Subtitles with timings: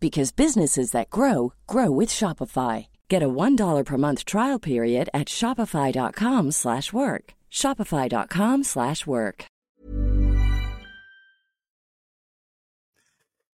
[0.00, 2.86] because businesses that grow grow with Shopify.
[3.08, 7.34] Get a $1 per month trial period at shopify.com/work.
[7.50, 9.48] shopify.com/work.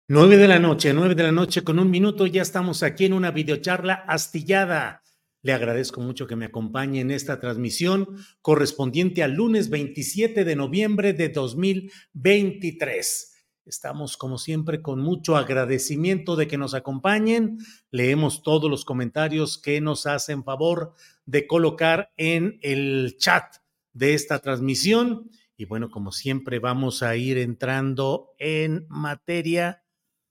[0.09, 3.15] 9 de la noche, 9 de la noche con un minuto ya estamos aquí en
[3.15, 5.03] una videocharla astillada.
[5.41, 8.07] Le agradezco mucho que me acompañe en esta transmisión
[8.43, 13.32] correspondiente al lunes 27 de noviembre de 2023.
[13.65, 17.59] Estamos, como siempre, con mucho agradecimiento de que nos acompañen.
[17.91, 20.95] Leemos todos los comentarios que nos hacen favor
[21.27, 23.57] de colocar en el chat
[23.93, 25.31] de esta transmisión.
[25.57, 29.85] Y bueno, como siempre, vamos a ir entrando en materia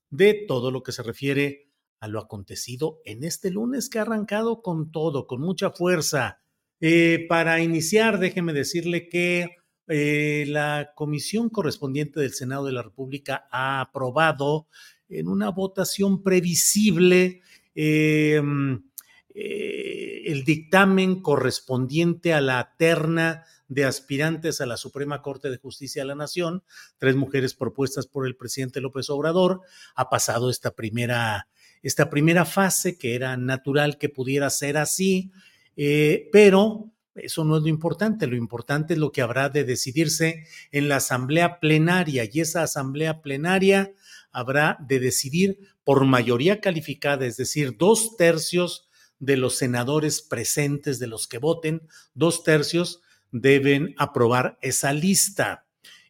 [0.09, 1.70] de todo lo que se refiere
[2.02, 6.41] a lo acontecido en este lunes que ha arrancado con todo, con mucha fuerza.
[6.81, 9.60] Eh, para iniciar, déjeme decirle que
[9.94, 14.68] eh, la comisión correspondiente del Senado de la República ha aprobado
[15.09, 17.41] en una votación previsible
[17.75, 18.84] em,
[19.35, 26.03] eh, el dictamen correspondiente a la terna de aspirantes a la Suprema Corte de Justicia
[26.03, 26.63] de la Nación,
[26.97, 29.59] tres mujeres propuestas por el presidente López Obrador,
[29.96, 31.50] ha pasado esta primera,
[31.84, 35.31] esta primera fase que era natural que pudiera ser así,
[35.75, 40.45] eh, pero eso no es lo importante, lo importante es lo que habrá de decidirse
[40.72, 43.91] en la asamblea plenaria y esa asamblea plenaria
[44.31, 48.88] habrá de decidir por mayoría calificada, es decir, dos tercios
[49.19, 51.81] de los senadores presentes, de los que voten,
[52.13, 53.01] dos tercios
[53.31, 55.66] deben aprobar esa lista.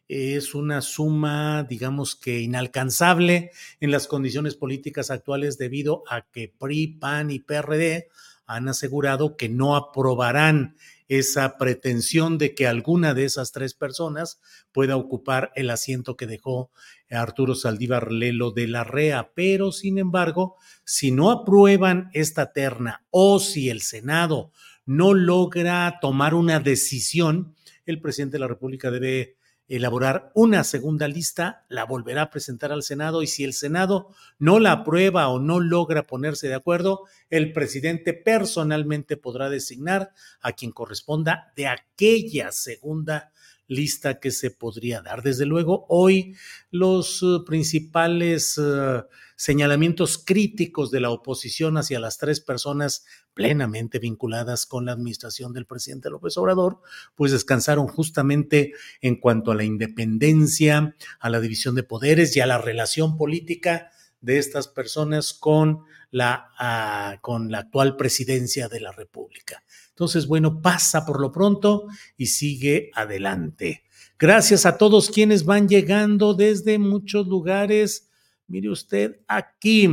[0.08, 6.98] Es una suma, digamos que inalcanzable en las condiciones políticas actuales debido a que PRI,
[6.98, 8.08] PAN y PRD
[8.46, 10.76] han asegurado que no aprobarán
[11.08, 14.40] esa pretensión de que alguna de esas tres personas
[14.72, 16.70] pueda ocupar el asiento que dejó
[17.10, 19.32] Arturo Saldívar Lelo de la REA.
[19.34, 24.52] Pero, sin embargo, si no aprueban esta terna o si el Senado
[24.86, 27.54] no logra tomar una decisión,
[27.84, 29.36] el presidente de la República debe
[29.76, 34.58] elaborar una segunda lista, la volverá a presentar al Senado y si el Senado no
[34.58, 40.12] la aprueba o no logra ponerse de acuerdo, el presidente personalmente podrá designar
[40.42, 43.32] a quien corresponda de aquella segunda
[43.66, 45.22] lista que se podría dar.
[45.22, 46.36] Desde luego, hoy
[46.70, 49.02] los eh, principales eh,
[49.36, 55.66] señalamientos críticos de la oposición hacia las tres personas plenamente vinculadas con la administración del
[55.66, 56.80] presidente López Obrador,
[57.14, 62.46] pues descansaron justamente en cuanto a la independencia, a la división de poderes y a
[62.46, 63.90] la relación política
[64.20, 65.80] de estas personas con
[66.10, 69.64] la, ah, con la actual presidencia de la República.
[70.02, 71.86] Entonces, bueno, pasa por lo pronto
[72.16, 73.84] y sigue adelante.
[74.18, 78.10] Gracias a todos quienes van llegando desde muchos lugares.
[78.48, 79.88] Mire usted aquí.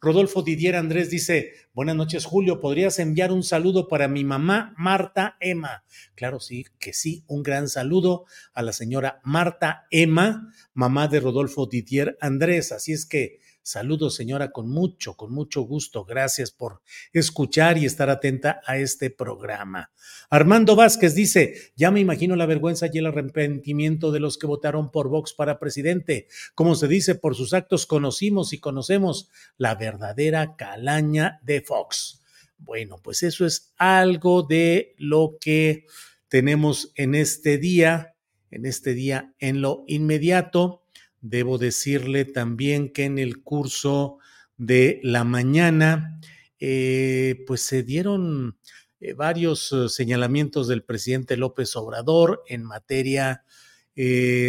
[0.00, 5.36] Rodolfo Didier Andrés dice, buenas noches Julio, ¿podrías enviar un saludo para mi mamá Marta
[5.38, 5.84] Emma?
[6.16, 8.24] Claro, sí, que sí, un gran saludo
[8.54, 12.72] a la señora Marta Emma, mamá de Rodolfo Didier Andrés.
[12.72, 16.04] Así es que Saludos, señora, con mucho, con mucho gusto.
[16.04, 16.82] Gracias por
[17.12, 19.92] escuchar y estar atenta a este programa.
[20.30, 24.90] Armando Vázquez dice, ya me imagino la vergüenza y el arrepentimiento de los que votaron
[24.90, 26.26] por Vox para presidente.
[26.56, 29.28] Como se dice, por sus actos conocimos y conocemos
[29.58, 32.20] la verdadera calaña de Fox.
[32.58, 35.86] Bueno, pues eso es algo de lo que
[36.28, 38.16] tenemos en este día,
[38.50, 40.81] en este día en lo inmediato.
[41.22, 44.18] Debo decirle también que en el curso
[44.56, 46.20] de la mañana,
[46.58, 48.58] eh, pues se dieron
[49.00, 53.44] eh, varios eh, señalamientos del presidente López Obrador en materia,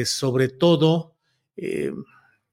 [0.06, 1.18] sobre todo,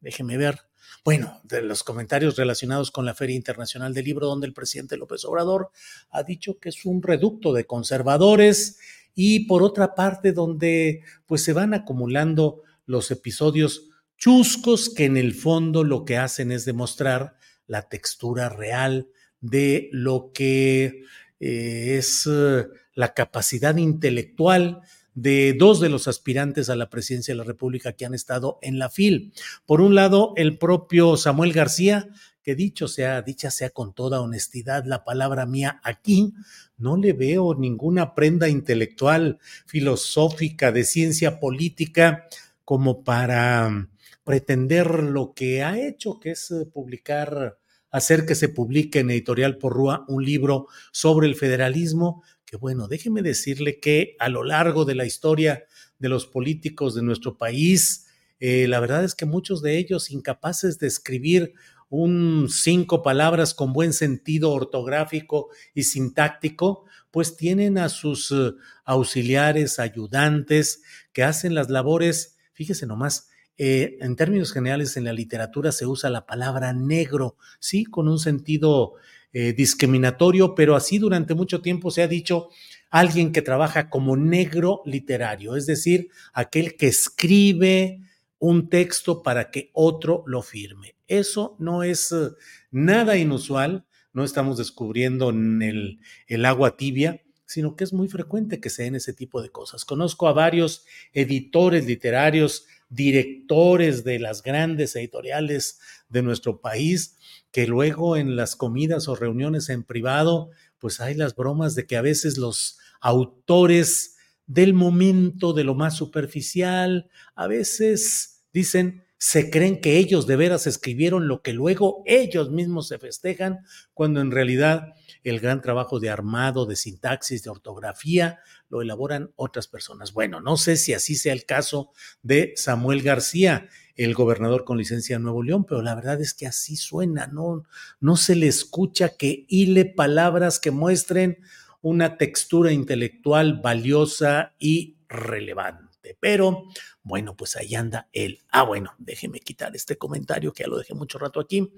[0.01, 0.59] déjeme ver,
[1.05, 5.25] bueno, de los comentarios relacionados con la Feria Internacional del Libro, donde el presidente López
[5.25, 5.71] Obrador
[6.11, 8.79] ha dicho que es un reducto de conservadores
[9.15, 13.91] y por otra parte donde pues se van acumulando los episodios
[14.21, 17.37] chuscos que en el fondo lo que hacen es demostrar
[17.67, 19.09] la textura real
[19.41, 21.05] de lo que
[21.41, 24.83] eh, es eh, la capacidad intelectual
[25.15, 28.79] de dos de los aspirantes a la presidencia de la República que han estado en
[28.79, 29.33] la FIL.
[29.65, 32.09] Por un lado, el propio Samuel García,
[32.43, 36.35] que dicho sea, dicha sea con toda honestidad la palabra mía aquí,
[36.77, 42.29] no le veo ninguna prenda intelectual, filosófica, de ciencia política,
[42.65, 43.89] como para
[44.31, 47.59] pretender lo que ha hecho, que es eh, publicar,
[47.91, 53.23] hacer que se publique en Editorial Porrúa un libro sobre el federalismo, que bueno, déjeme
[53.23, 55.65] decirle que a lo largo de la historia
[55.99, 58.07] de los políticos de nuestro país,
[58.39, 61.55] eh, la verdad es que muchos de ellos incapaces de escribir
[61.89, 68.53] un cinco palabras con buen sentido ortográfico y sintáctico, pues tienen a sus eh,
[68.85, 70.83] auxiliares, ayudantes,
[71.13, 73.30] que hacen las labores, fíjese nomás,
[73.63, 78.19] eh, en términos generales en la literatura se usa la palabra negro, sí, con un
[78.19, 78.95] sentido
[79.35, 82.49] eh, discriminatorio, pero así durante mucho tiempo se ha dicho
[82.89, 88.01] alguien que trabaja como negro literario, es decir, aquel que escribe
[88.39, 90.95] un texto para que otro lo firme.
[91.07, 92.31] Eso no es eh,
[92.71, 93.85] nada inusual,
[94.15, 98.95] no estamos descubriendo el, el agua tibia, sino que es muy frecuente que se den
[98.95, 99.85] ese tipo de cosas.
[99.85, 105.79] Conozco a varios editores literarios directores de las grandes editoriales
[106.09, 107.17] de nuestro país,
[107.53, 111.97] que luego en las comidas o reuniones en privado, pues hay las bromas de que
[111.97, 114.17] a veces los autores
[114.47, 120.67] del momento, de lo más superficial, a veces dicen, se creen que ellos de veras
[120.67, 123.59] escribieron lo que luego ellos mismos se festejan,
[123.93, 124.95] cuando en realidad
[125.25, 128.39] el gran trabajo de armado, de sintaxis, de ortografía,
[128.71, 130.15] lo elaboran otras personas.
[130.15, 131.91] Bueno, no sé si así sea el caso
[132.23, 136.47] de Samuel García, el gobernador con licencia de Nuevo León, pero la verdad es que
[136.47, 137.65] así suena, no,
[138.01, 141.41] no se le escucha que hile palabras que muestren
[141.83, 145.90] una textura intelectual valiosa y relevante.
[146.21, 146.65] Pero
[147.03, 148.41] bueno, pues ahí anda él.
[148.51, 151.73] Ah, bueno, déjeme quitar este comentario que ya lo dejé mucho rato aquí.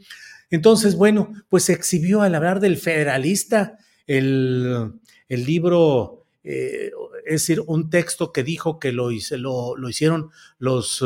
[0.51, 4.93] Entonces, bueno, pues se exhibió al hablar del federalista el,
[5.29, 6.91] el libro, eh,
[7.25, 11.03] es decir, un texto que dijo que lo, lo, lo hicieron los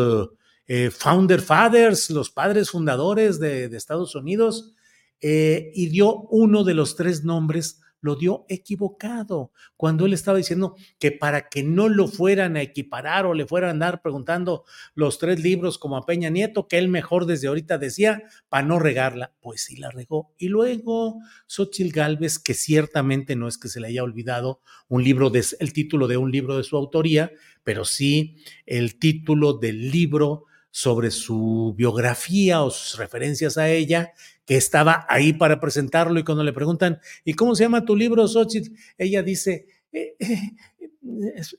[0.67, 4.75] eh, Founder Fathers, los padres fundadores de, de Estados Unidos,
[5.21, 10.77] eh, y dio uno de los tres nombres lo dio equivocado, cuando él estaba diciendo
[10.99, 14.65] que para que no lo fueran a equiparar o le fueran a andar preguntando
[14.95, 18.79] los tres libros como a Peña Nieto, que él mejor desde ahorita decía, para no
[18.79, 20.33] regarla, pues sí la regó.
[20.39, 25.29] Y luego Xochitl Galvez, que ciertamente no es que se le haya olvidado un libro,
[25.29, 27.33] de, el título de un libro de su autoría,
[27.65, 30.46] pero sí el título del libro
[30.77, 34.13] sobre su biografía o sus referencias a ella,
[34.45, 38.29] que estaba ahí para presentarlo y cuando le preguntan, ¿y cómo se llama tu libro,
[38.29, 38.77] Xochitl?
[38.99, 40.53] Ella dice, eh, eh,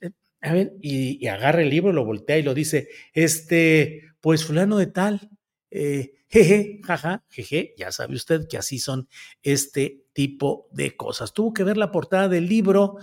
[0.01, 0.11] eh,
[0.41, 4.85] a ver, y, agarra el libro, lo voltea y lo dice, este, pues fulano de
[4.85, 5.31] tal,
[5.71, 9.09] jeje, jaja, jeje, ya sabe usted que así son
[9.41, 11.33] este tipo de cosas.
[11.33, 12.97] Tuvo que ver la portada del libro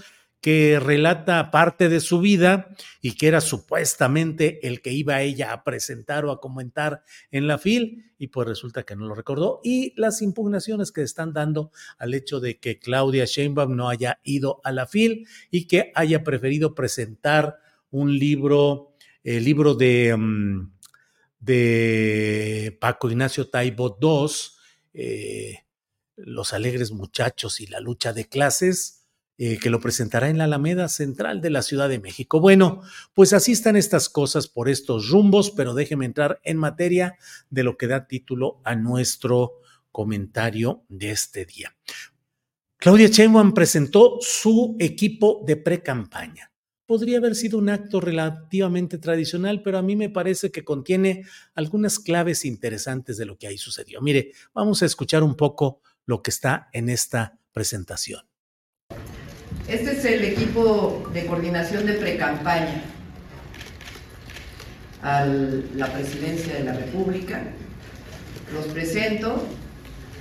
[0.44, 2.68] que relata parte de su vida
[3.00, 7.56] y que era supuestamente el que iba ella a presentar o a comentar en la
[7.56, 9.62] FIL y pues resulta que no lo recordó.
[9.64, 14.60] Y las impugnaciones que están dando al hecho de que Claudia Sheinbaum no haya ido
[14.64, 17.56] a la FIL y que haya preferido presentar
[17.90, 20.72] un libro, el libro de, mm,
[21.40, 24.28] de Paco Ignacio Taibo II,
[24.92, 25.60] eh,
[26.16, 29.03] Los alegres muchachos y la lucha de clases,
[29.36, 32.38] eh, que lo presentará en la Alameda Central de la Ciudad de México.
[32.38, 32.82] Bueno,
[33.14, 37.16] pues así están estas cosas por estos rumbos, pero déjeme entrar en materia
[37.50, 39.54] de lo que da título a nuestro
[39.90, 41.74] comentario de este día.
[42.76, 46.52] Claudia Sheinbaum presentó su equipo de pre-campaña.
[46.86, 51.24] Podría haber sido un acto relativamente tradicional, pero a mí me parece que contiene
[51.54, 54.02] algunas claves interesantes de lo que ahí sucedió.
[54.02, 58.20] Mire, vamos a escuchar un poco lo que está en esta presentación.
[59.68, 62.82] Este es el equipo de coordinación de precampaña.
[65.02, 67.42] a la presidencia de la República.
[68.54, 69.46] Los presento.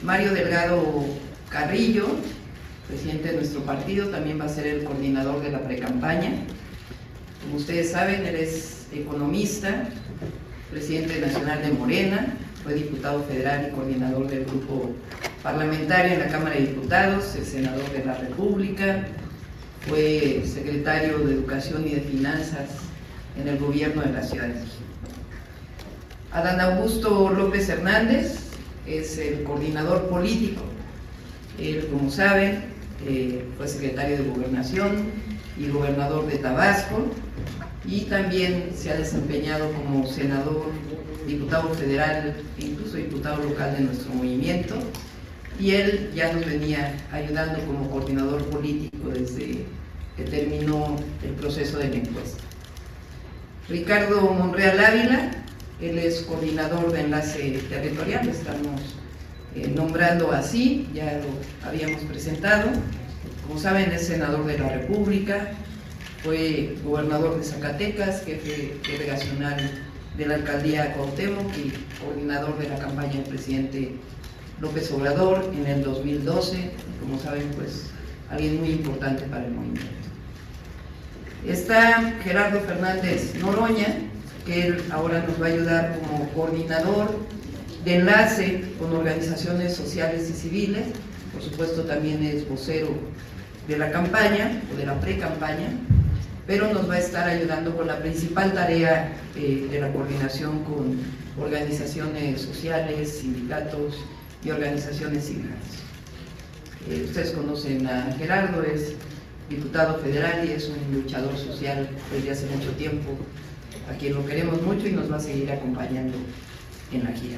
[0.02, 1.06] Mario Delgado
[1.50, 2.08] Carrillo,
[2.90, 6.32] presidente de nuestro partido, también va a ser el coordinador de la precampaña.
[7.42, 9.88] Como ustedes saben, él es economista,
[10.70, 14.92] presidente nacional de Morena, fue diputado federal y coordinador del grupo
[15.42, 19.06] parlamentario en la Cámara de Diputados, el senador de la República,
[19.88, 22.70] fue secretario de Educación y de Finanzas
[23.40, 24.74] en el gobierno de la Ciudad de México.
[26.32, 28.38] Adán Augusto López Hernández
[28.88, 30.62] es el coordinador político.
[31.60, 32.64] Él, como saben,
[33.08, 35.12] eh, fue secretario de Gobernación
[35.58, 37.08] y gobernador de Tabasco
[37.86, 40.72] y también se ha desempeñado como senador,
[41.28, 44.76] diputado federal incluso diputado local de nuestro movimiento.
[45.64, 49.64] Y él ya nos venía ayudando como coordinador político desde
[50.18, 52.44] que terminó el proceso de la encuesta.
[53.70, 55.32] Ricardo Monreal Ávila,
[55.80, 58.82] él es coordinador de enlace territorial, estamos
[59.56, 62.70] eh, nombrando así, ya lo habíamos presentado.
[63.48, 65.54] Como saben, es senador de la República,
[66.26, 69.58] fue gobernador de Zacatecas, jefe delegacional
[70.18, 71.72] de la alcaldía Cuauhtémoc y
[72.04, 73.94] coordinador de la campaña del presidente
[74.60, 76.72] López Obrador en el 2012.
[77.00, 77.88] Como saben, pues
[78.30, 79.92] alguien muy importante para el movimiento.
[81.46, 83.98] Está Gerardo Fernández Noroña,
[84.46, 87.20] que él ahora nos va a ayudar como coordinador
[87.84, 90.86] de enlace con organizaciones sociales y civiles.
[91.34, 92.90] Por supuesto, también es vocero
[93.68, 95.70] de la campaña o de la pre-campaña
[96.46, 101.00] pero nos va a estar ayudando con la principal tarea eh, de la coordinación con
[101.42, 103.96] organizaciones sociales, sindicatos
[104.44, 105.54] y organizaciones civiles.
[106.90, 108.94] Eh, ustedes conocen a Gerardo, es
[109.50, 113.12] diputado federal y es un luchador social desde hace mucho tiempo,
[113.90, 116.18] a quien lo queremos mucho y nos va a seguir acompañando
[116.92, 117.38] en la gira.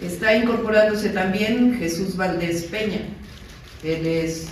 [0.00, 3.00] Está incorporándose también Jesús Valdés Peña.
[3.82, 4.48] Él es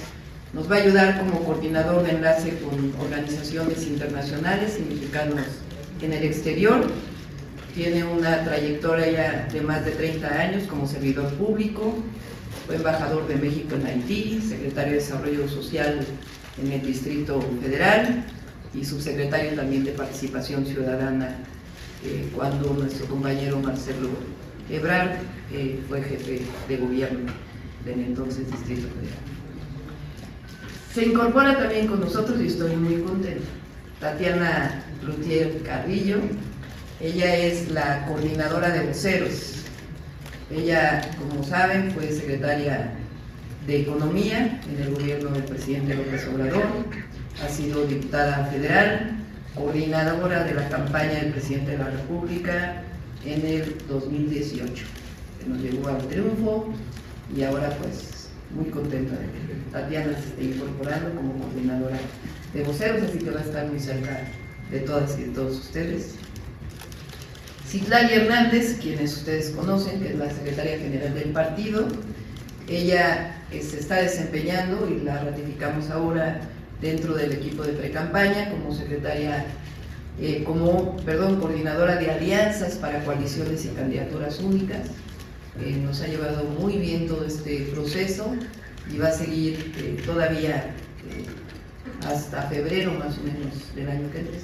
[0.52, 5.42] nos va a ayudar como coordinador de enlace con organizaciones internacionales y mexicanos
[6.00, 6.86] en el exterior.
[7.78, 11.94] Tiene una trayectoria ya de más de 30 años como servidor público,
[12.66, 16.00] fue embajador de México en Haití, secretario de Desarrollo Social
[16.60, 18.24] en el Distrito Federal
[18.74, 21.36] y subsecretario también de Participación Ciudadana
[22.04, 24.08] eh, cuando nuestro compañero Marcelo
[24.68, 25.12] Ebrard
[25.52, 27.30] eh, fue jefe de gobierno
[27.84, 29.20] del entonces Distrito Federal.
[30.92, 33.46] Se incorpora también con nosotros y estoy muy contenta.
[34.00, 36.18] Tatiana Lutier Carrillo,
[37.00, 39.54] ella es la coordinadora de voceros.
[40.50, 42.92] Ella, como saben, fue secretaria
[43.66, 46.64] de Economía en el gobierno del presidente López Obrador,
[47.44, 49.16] ha sido diputada federal,
[49.54, 52.82] coordinadora de la campaña del presidente de la República
[53.24, 54.84] en el 2018,
[55.38, 56.72] que nos llegó al triunfo
[57.36, 61.98] y ahora pues muy contenta de que Tatiana se esté incorporando como coordinadora
[62.54, 64.22] de voceros, así que va a estar muy cerca
[64.70, 66.14] de todas y de todos ustedes.
[67.68, 71.86] Citlali Hernández, quienes ustedes conocen, que es la secretaria general del partido,
[72.66, 76.40] ella eh, se está desempeñando y la ratificamos ahora
[76.80, 79.44] dentro del equipo de pre-campaña como secretaria,
[80.18, 84.88] eh, como, perdón, coordinadora de alianzas para coaliciones y candidaturas únicas.
[85.60, 88.34] Eh, nos ha llevado muy bien todo este proceso
[88.90, 90.70] y va a seguir todavía
[92.06, 94.38] hasta febrero más o menos del año que entra,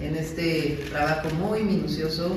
[0.00, 2.36] en este trabajo muy minucioso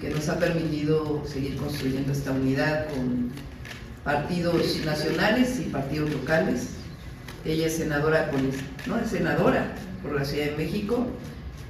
[0.00, 3.30] que nos ha permitido seguir construyendo esta unidad con
[4.02, 6.70] partidos nacionales y partidos locales.
[7.44, 8.30] Ella es senadora,
[8.86, 11.06] no es senadora por la Ciudad de México,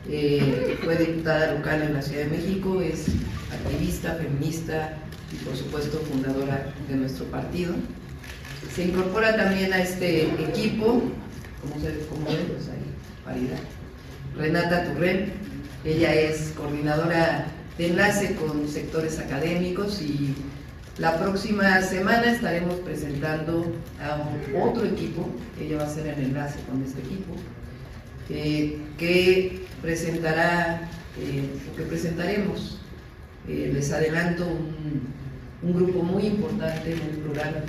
[0.04, 3.06] fue diputada local en la Ciudad de México, es
[3.52, 4.96] activista, feminista,
[5.32, 7.74] y por supuesto fundadora de nuestro partido.
[8.74, 11.02] Se incorpora también a este equipo,
[11.60, 12.84] como, se, pues ahí,
[13.24, 13.58] paridad,
[14.36, 15.32] Renata Turrén,
[15.84, 17.46] ella es coordinadora
[17.78, 20.34] de enlace con sectores académicos y
[20.98, 24.28] la próxima semana estaremos presentando a
[24.64, 25.28] otro equipo,
[25.60, 27.34] ella va a ser el enlace con este equipo,
[28.30, 30.88] eh, que presentará,
[31.20, 32.80] eh, que presentaremos,
[33.48, 35.24] eh, les adelanto un
[35.64, 37.64] un grupo muy importante, muy plural,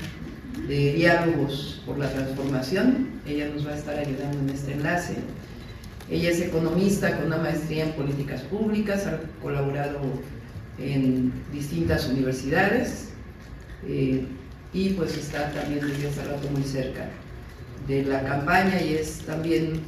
[0.67, 3.09] de diálogos por la transformación.
[3.25, 5.15] Ella nos va a estar ayudando en este enlace.
[6.09, 9.99] Ella es economista con una maestría en políticas públicas, ha colaborado
[10.77, 13.09] en distintas universidades
[13.87, 14.25] eh,
[14.73, 17.09] y pues está también desde hace rato muy cerca
[17.87, 19.79] de la campaña y es también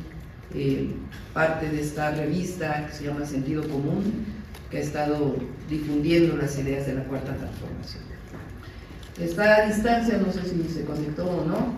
[0.55, 0.89] eh,
[1.33, 4.25] parte de esta revista que se llama Sentido Común,
[4.71, 5.35] que ha estado
[5.69, 8.03] difundiendo las ideas de la Cuarta Transformación.
[9.19, 11.73] Está a distancia, no sé si se conectó o no,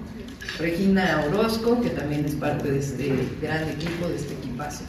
[0.60, 4.84] Regina Orozco, que también es parte de este gran equipo, de este equipazo.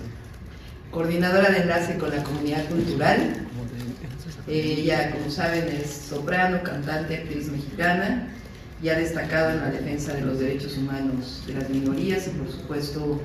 [0.90, 3.46] Coordinadora de enlace con la comunidad cultural.
[4.48, 8.28] Ella, como saben, es soprano, cantante, actriz mexicana
[8.82, 12.50] y ha destacado en la defensa de los derechos humanos de las minorías y, por
[12.50, 13.20] supuesto,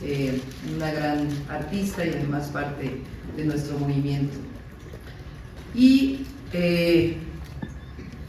[0.00, 0.40] eh,
[0.76, 3.00] una gran artista y además parte
[3.36, 4.36] de nuestro movimiento.
[5.74, 6.20] Y
[6.52, 7.16] eh,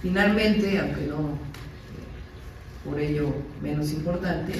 [0.01, 1.48] finalmente, aunque no
[2.85, 4.53] por ello menos importante,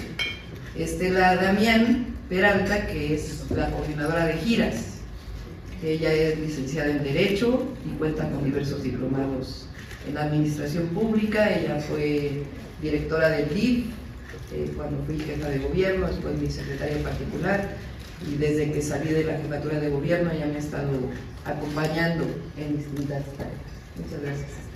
[0.75, 4.99] Estela Damián Peralta, que es la coordinadora de giras.
[5.83, 9.67] Ella es licenciada en Derecho y cuenta con diversos diplomados
[10.07, 11.49] en Administración Pública.
[11.49, 12.43] Ella fue
[12.81, 13.85] directora del DIF
[14.51, 17.69] eh, cuando fui jefa de gobierno, después mi secretaria particular
[18.27, 20.91] y desde que salí de la jefatura de gobierno ya me ha estado
[21.45, 22.25] acompañando
[22.57, 23.55] en distintas tareas.
[23.95, 24.68] Muchas gracias.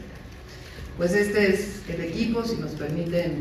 [0.97, 3.39] Pues este es el equipo, si nos permiten.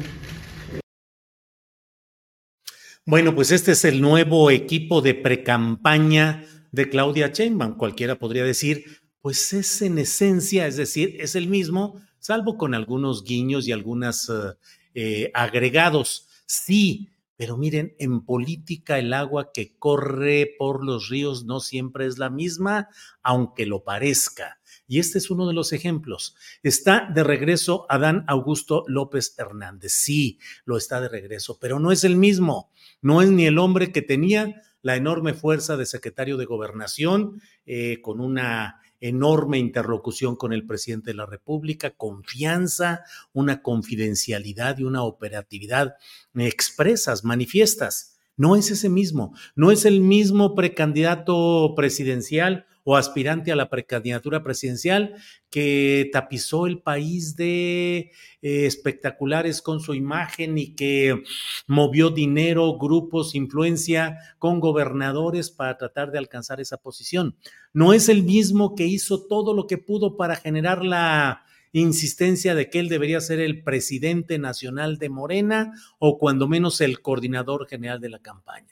[3.04, 7.76] Bueno, pues este es el nuevo equipo de precampaña de Claudia Sheinbaum.
[7.76, 8.84] Cualquiera podría decir,
[9.20, 14.30] pues es en esencia, es decir, es el mismo, salvo con algunos guiños y algunos
[14.30, 14.54] eh,
[14.94, 16.28] eh, agregados.
[16.46, 22.18] Sí, pero miren, en política el agua que corre por los ríos no siempre es
[22.18, 22.88] la misma,
[23.22, 24.60] aunque lo parezca.
[24.86, 26.36] Y este es uno de los ejemplos.
[26.62, 29.92] Está de regreso Adán Augusto López Hernández.
[29.92, 32.70] Sí, lo está de regreso, pero no es el mismo.
[33.00, 38.00] No es ni el hombre que tenía la enorme fuerza de secretario de gobernación, eh,
[38.02, 45.02] con una enorme interlocución con el presidente de la República, confianza, una confidencialidad y una
[45.02, 45.96] operatividad
[46.34, 48.16] expresas, manifiestas.
[48.36, 54.42] No es ese mismo, no es el mismo precandidato presidencial o aspirante a la precandidatura
[54.42, 55.14] presidencial
[55.50, 58.10] que tapizó el país de
[58.42, 61.22] eh, espectaculares con su imagen y que
[61.66, 67.36] movió dinero, grupos, influencia con gobernadores para tratar de alcanzar esa posición.
[67.72, 72.68] No es el mismo que hizo todo lo que pudo para generar la insistencia de
[72.68, 78.00] que él debería ser el presidente nacional de Morena o cuando menos el coordinador general
[78.00, 78.71] de la campaña.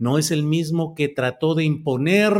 [0.00, 2.32] No es el mismo que trató de imponer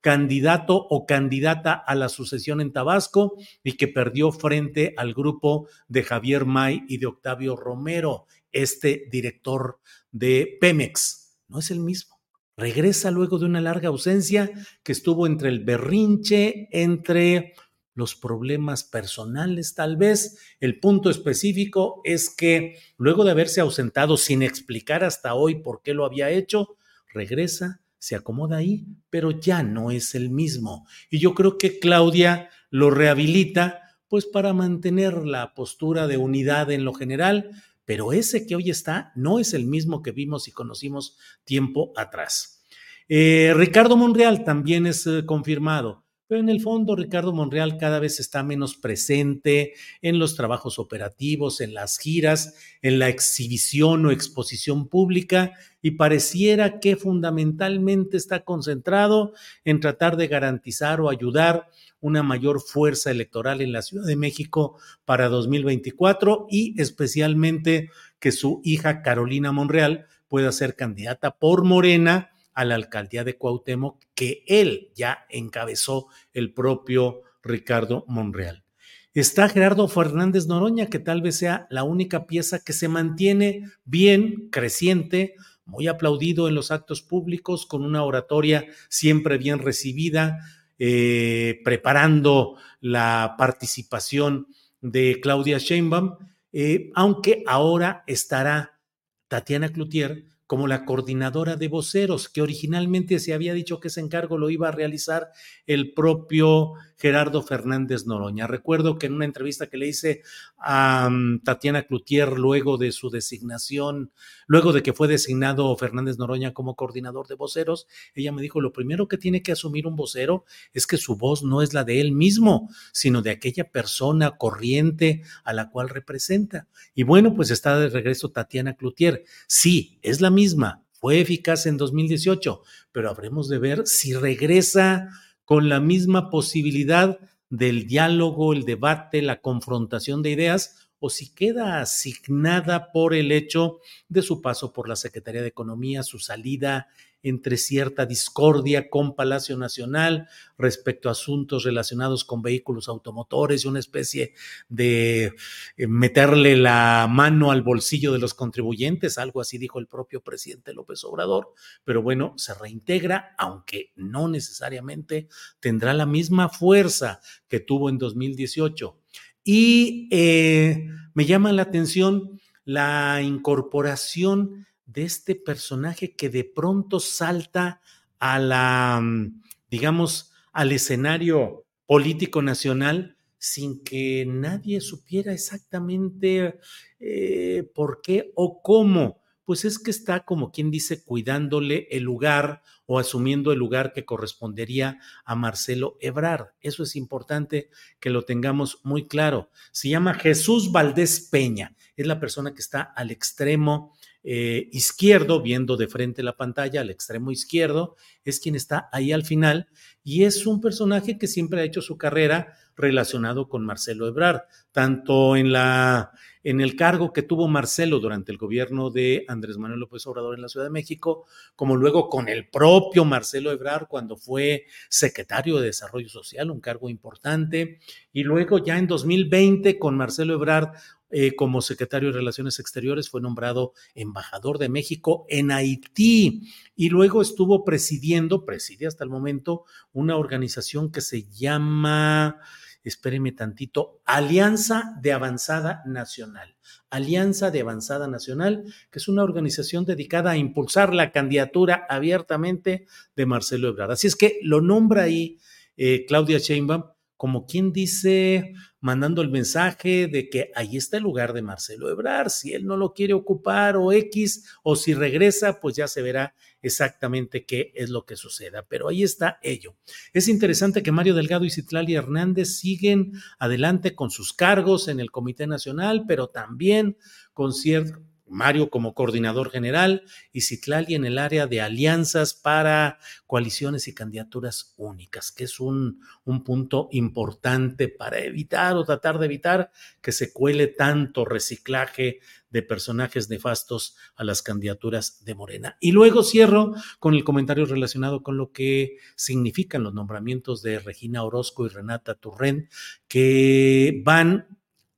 [0.00, 6.02] candidato o candidata a la sucesión en Tabasco y que perdió frente al grupo de
[6.02, 9.78] Javier May y de Octavio Romero, este director
[10.10, 11.38] de Pemex.
[11.46, 12.18] No es el mismo.
[12.56, 14.50] Regresa luego de una larga ausencia
[14.82, 17.54] que estuvo entre el berrinche, entre
[17.94, 20.36] los problemas personales tal vez.
[20.58, 25.94] El punto específico es que luego de haberse ausentado sin explicar hasta hoy por qué
[25.94, 26.76] lo había hecho,
[27.14, 30.86] regresa se acomoda ahí, pero ya no es el mismo.
[31.08, 36.84] Y yo creo que Claudia lo rehabilita, pues para mantener la postura de unidad en
[36.84, 37.48] lo general,
[37.86, 42.62] pero ese que hoy está no es el mismo que vimos y conocimos tiempo atrás.
[43.08, 46.03] Eh, Ricardo Monreal también es eh, confirmado.
[46.34, 51.60] Pero en el fondo, Ricardo Monreal cada vez está menos presente en los trabajos operativos,
[51.60, 59.32] en las giras, en la exhibición o exposición pública y pareciera que fundamentalmente está concentrado
[59.64, 61.68] en tratar de garantizar o ayudar
[62.00, 68.60] una mayor fuerza electoral en la Ciudad de México para 2024 y especialmente que su
[68.64, 74.90] hija Carolina Monreal pueda ser candidata por Morena a la alcaldía de Cuauhtémoc que él
[74.94, 78.64] ya encabezó el propio Ricardo Monreal.
[79.12, 84.48] Está Gerardo Fernández Noroña, que tal vez sea la única pieza que se mantiene bien,
[84.50, 90.40] creciente, muy aplaudido en los actos públicos, con una oratoria siempre bien recibida,
[90.78, 94.48] eh, preparando la participación
[94.80, 96.16] de Claudia Sheinbaum,
[96.52, 98.80] eh, aunque ahora estará
[99.28, 104.38] Tatiana Cloutier como la coordinadora de voceros, que originalmente se había dicho que ese encargo
[104.38, 105.30] lo iba a realizar
[105.66, 106.72] el propio
[107.04, 108.46] Gerardo Fernández Noroña.
[108.46, 110.22] Recuerdo que en una entrevista que le hice
[110.56, 114.10] a mm, Tatiana Cloutier luego de su designación,
[114.46, 118.72] luego de que fue designado Fernández Noroña como coordinador de voceros, ella me dijo, lo
[118.72, 122.00] primero que tiene que asumir un vocero es que su voz no es la de
[122.00, 126.68] él mismo, sino de aquella persona corriente a la cual representa.
[126.94, 129.24] Y bueno, pues está de regreso Tatiana Cloutier.
[129.46, 132.62] Sí, es la misma, fue eficaz en 2018,
[132.92, 135.10] pero habremos de ver si regresa
[135.44, 137.18] con la misma posibilidad
[137.50, 143.80] del diálogo, el debate, la confrontación de ideas, o si queda asignada por el hecho
[144.08, 146.88] de su paso por la Secretaría de Economía, su salida
[147.22, 153.80] entre cierta discordia con Palacio Nacional respecto a asuntos relacionados con vehículos automotores y una
[153.80, 154.32] especie
[154.70, 155.34] de
[155.76, 160.72] eh, meterle la mano al bolsillo de los contribuyentes, algo así dijo el propio presidente
[160.72, 161.52] López Obrador,
[161.84, 165.28] pero bueno, se reintegra, aunque no necesariamente
[165.60, 169.03] tendrá la misma fuerza que tuvo en 2018.
[169.44, 177.80] Y eh, me llama la atención la incorporación de este personaje que de pronto salta
[178.18, 186.58] a la, mm, digamos, al escenario político nacional sin que nadie supiera exactamente
[186.98, 189.20] eh, por qué o cómo.
[189.44, 194.04] Pues es que está, como quien dice, cuidándole el lugar o asumiendo el lugar que
[194.04, 196.48] correspondería a Marcelo Ebrard.
[196.60, 199.50] Eso es importante que lo tengamos muy claro.
[199.72, 201.76] Se llama Jesús Valdés Peña.
[201.96, 203.94] Es la persona que está al extremo
[204.26, 209.22] eh, izquierdo, viendo de frente la pantalla, al extremo izquierdo, es quien está ahí al
[209.22, 209.68] final
[210.02, 215.36] y es un personaje que siempre ha hecho su carrera relacionado con Marcelo Ebrard, tanto
[215.36, 216.12] en la
[216.44, 220.42] en el cargo que tuvo Marcelo durante el gobierno de Andrés Manuel López Obrador en
[220.42, 221.24] la Ciudad de México,
[221.56, 226.90] como luego con el propio Marcelo Ebrard cuando fue secretario de Desarrollo Social, un cargo
[226.90, 227.80] importante,
[228.12, 230.74] y luego ya en 2020 con Marcelo Ebrard
[231.16, 237.22] eh, como secretario de Relaciones Exteriores, fue nombrado embajador de México en Haití y luego
[237.22, 242.40] estuvo presidiendo, preside hasta el momento, una organización que se llama,
[242.84, 246.56] espéreme tantito, Alianza de Avanzada Nacional.
[246.90, 253.26] Alianza de Avanzada Nacional, que es una organización dedicada a impulsar la candidatura abiertamente de
[253.26, 253.92] Marcelo Ebrard.
[253.92, 255.38] Así es que lo nombra ahí
[255.76, 261.32] eh, Claudia Sheinbaum como quien dice, mandando el mensaje de que ahí está el lugar
[261.32, 265.76] de Marcelo Ebrard, si él no lo quiere ocupar o X, o si regresa, pues
[265.76, 269.76] ya se verá exactamente qué es lo que suceda, pero ahí está ello.
[270.12, 275.10] Es interesante que Mario Delgado y Citlali Hernández siguen adelante con sus cargos en el
[275.10, 276.96] Comité Nacional, pero también
[277.32, 278.02] con cierto
[278.34, 284.74] Mario como coordinador general y Citlali en el área de alianzas para coaliciones y candidaturas
[284.76, 289.70] únicas, que es un, un, punto importante para evitar o tratar de evitar
[290.02, 292.20] que se cuele tanto reciclaje
[292.54, 295.76] de personajes nefastos a las candidaturas de Morena.
[295.80, 301.24] Y luego cierro con el comentario relacionado con lo que significan los nombramientos de Regina
[301.24, 302.68] Orozco y Renata Turren,
[303.08, 304.46] que van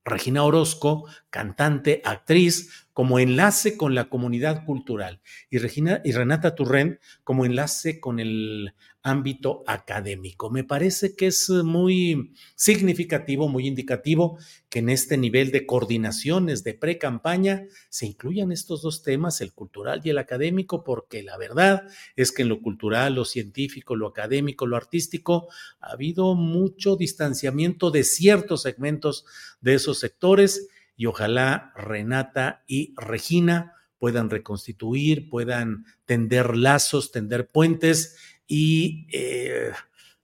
[0.05, 6.99] Regina Orozco, cantante, actriz, como enlace con la comunidad cultural y, Regina, y Renata Turren
[7.25, 10.49] como enlace con el ámbito académico.
[10.49, 14.39] Me parece que es muy significativo, muy indicativo
[14.71, 20.01] que en este nivel de coordinaciones de pre-campaña se incluyan estos dos temas, el cultural
[20.03, 21.83] y el académico, porque la verdad
[22.17, 25.49] es que en lo cultural, lo científico, lo académico, lo artístico,
[25.81, 29.27] ha habido mucho distanciamiento de ciertos segmentos
[29.61, 38.17] de esos sectores y ojalá Renata y Regina puedan reconstituir, puedan tender lazos, tender puentes
[38.47, 39.73] y eh,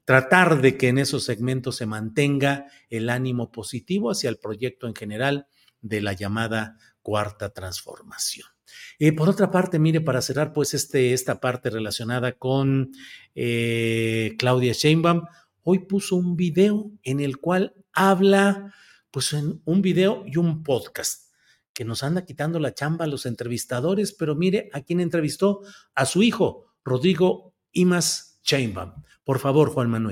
[0.05, 4.95] tratar de que en esos segmentos se mantenga el ánimo positivo hacia el proyecto en
[4.95, 5.47] general
[5.81, 8.47] de la llamada cuarta transformación.
[8.99, 12.93] Eh, por otra parte, mire, para cerrar pues este, esta parte relacionada con
[13.35, 15.25] eh, Claudia Sheinbaum,
[15.63, 18.73] hoy puso un video en el cual habla
[19.13, 21.31] pues en un video y un podcast
[21.73, 25.61] que nos anda quitando la chamba a los entrevistadores, pero mire a quién entrevistó,
[25.95, 29.05] a su hijo, Rodrigo Imas Chainbaum.
[29.25, 30.12] Por favor, Juan Manuel.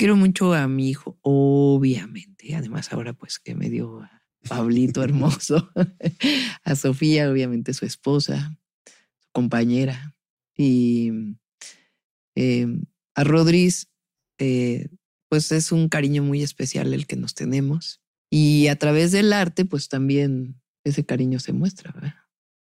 [0.00, 2.56] Quiero mucho a mi hijo, obviamente.
[2.56, 5.70] Además, ahora pues que me dio a Pablito hermoso,
[6.64, 8.58] a Sofía, obviamente su esposa,
[9.18, 10.16] su compañera,
[10.56, 11.36] y
[12.34, 12.66] eh,
[13.14, 13.90] a Rodríguez,
[14.38, 14.88] eh,
[15.28, 18.00] pues es un cariño muy especial el que nos tenemos.
[18.30, 22.14] Y a través del arte, pues también ese cariño se muestra, ¿verdad?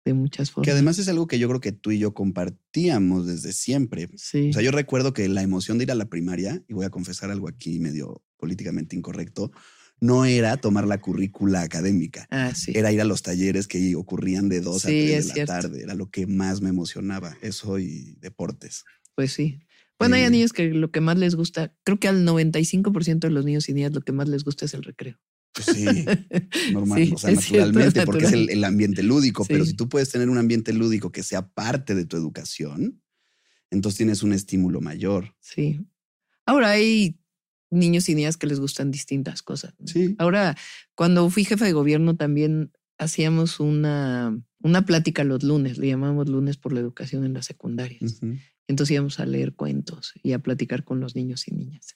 [0.05, 0.65] De muchas formas.
[0.65, 4.09] Que además es algo que yo creo que tú y yo compartíamos desde siempre.
[4.15, 4.49] Sí.
[4.49, 6.89] O sea, yo recuerdo que la emoción de ir a la primaria, y voy a
[6.89, 9.51] confesar algo aquí medio políticamente incorrecto,
[10.01, 12.25] no era tomar la currícula académica.
[12.31, 12.71] Ah, sí.
[12.73, 15.33] Era ir a los talleres que ocurrían de dos a Sí, tres es de la
[15.33, 15.53] cierto.
[15.53, 15.83] tarde.
[15.83, 17.37] Era lo que más me emocionaba.
[17.41, 18.85] Eso y deportes.
[19.15, 19.59] Pues sí.
[19.99, 23.33] Bueno, hay Eh, niños que lo que más les gusta, creo que al 95% de
[23.33, 25.17] los niños y niñas lo que más les gusta es el recreo.
[25.53, 26.05] Pues sí,
[26.73, 29.45] normal, Sí, o sea, cierto, naturalmente, porque es el, ambiente lúdico.
[29.45, 33.01] Pero si tú puedes tener un ambiente lúdico que sea parte de tu educación,
[33.71, 35.35] entonces tienes un estímulo mayor.
[35.39, 35.81] Sí.
[36.45, 37.19] Ahora hay
[37.71, 39.73] niños y niñas que les gustan distintas cosas.
[39.85, 40.15] Sí.
[40.17, 40.57] Ahora,
[40.95, 46.57] cuando fui jefa de gobierno también hacíamos una, una plática los lunes, le llamamos lunes
[46.57, 48.19] por la educación en las secundarias.
[48.67, 51.95] Entonces íbamos a leer cuentos y a platicar con los niños y niñas.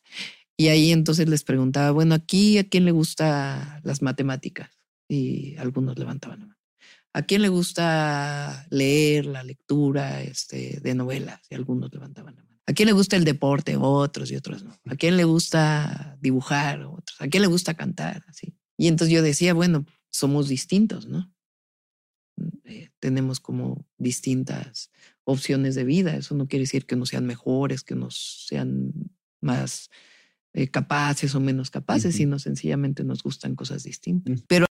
[0.63, 4.79] Y ahí entonces les preguntaba, bueno, aquí a quién le gusta las matemáticas?
[5.09, 6.59] Y algunos levantaban la mano.
[7.11, 11.41] ¿A quién le gusta leer la lectura este, de novelas?
[11.49, 12.61] Y algunos levantaban la mano.
[12.65, 13.75] ¿A quién le gusta el deporte?
[13.77, 14.79] Otros y otros no.
[14.85, 16.81] ¿A quién le gusta dibujar?
[16.83, 17.19] Otros.
[17.19, 18.23] ¿A quién le gusta cantar?
[18.29, 18.55] Así.
[18.77, 21.29] Y entonces yo decía, bueno, somos distintos, ¿no?
[22.63, 24.91] Eh, tenemos como distintas
[25.25, 26.15] opciones de vida.
[26.15, 28.93] Eso no quiere decir que unos sean mejores, que unos sean
[29.41, 29.89] más
[30.53, 34.43] eh, capaces o menos capaces, sino sencillamente nos gustan cosas distintas.
[34.47, 34.67] Pero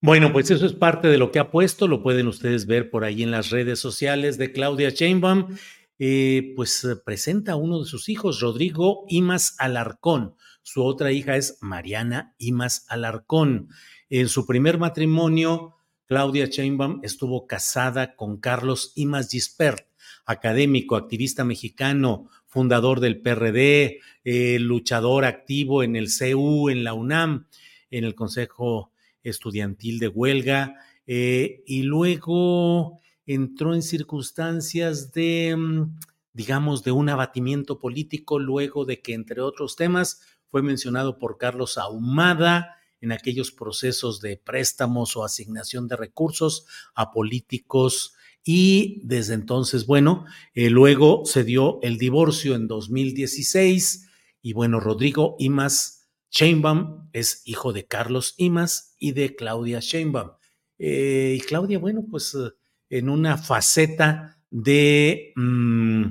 [0.00, 3.04] Bueno, pues eso es parte de lo que ha puesto, lo pueden ustedes ver por
[3.04, 5.56] ahí en las redes sociales de Claudia Sheinbaum.
[5.98, 10.34] Eh, pues eh, presenta a uno de sus hijos, Rodrigo Imas Alarcón.
[10.62, 13.68] Su otra hija es Mariana Imas Alarcón.
[14.10, 19.86] En su primer matrimonio, Claudia Sheinbaum estuvo casada con Carlos Imas Gispert,
[20.26, 27.46] académico, activista mexicano, fundador del PRD, eh, luchador activo en el CU, en la UNAM,
[27.90, 35.98] en el Consejo estudiantil de huelga eh, y luego entró en circunstancias de, mm,
[36.34, 41.78] digamos, de un abatimiento político luego de que, entre otros temas, fue mencionado por Carlos
[41.78, 49.86] Ahumada en aquellos procesos de préstamos o asignación de recursos a políticos y desde entonces,
[49.86, 50.24] bueno,
[50.54, 54.08] eh, luego se dio el divorcio en 2016
[54.42, 60.30] y bueno, Rodrigo Imas Sheinbaum es hijo de Carlos Imas y de Claudia Sheinbaum.
[60.78, 62.50] Eh, y Claudia, bueno, pues eh,
[62.88, 66.02] en una faceta de, mm,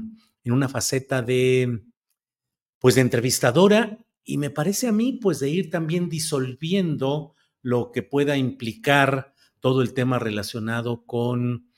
[0.43, 1.83] en una faceta de,
[2.79, 8.03] pues de entrevistadora y me parece a mí, pues de ir también disolviendo lo que
[8.03, 11.70] pueda implicar todo el tema relacionado con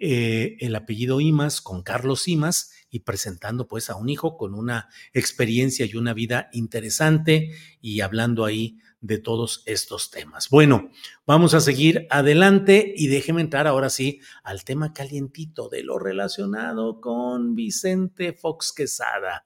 [0.00, 4.88] eh, el apellido Imas, con Carlos Imas, y presentando pues a un hijo con una
[5.12, 10.48] experiencia y una vida interesante y hablando ahí de todos estos temas.
[10.48, 10.90] Bueno,
[11.26, 17.00] vamos a seguir adelante y déjeme entrar ahora sí al tema calientito de lo relacionado
[17.00, 19.44] con Vicente Fox Quesada.